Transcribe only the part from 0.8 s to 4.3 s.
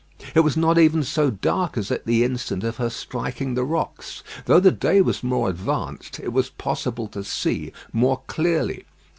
so dark as at the instant of her striking the rocks.